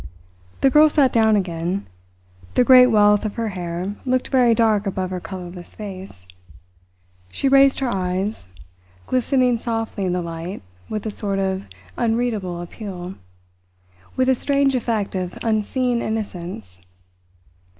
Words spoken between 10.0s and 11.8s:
in the light with a sort of